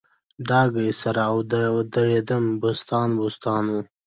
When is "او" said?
1.29-1.37